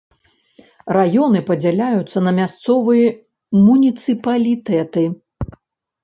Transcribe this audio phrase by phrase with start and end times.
[0.95, 3.09] Раёны падзяляюцца на мясцовыя
[3.65, 5.03] муніцыпалітэты.